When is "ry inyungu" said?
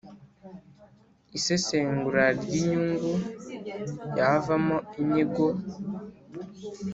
2.43-3.13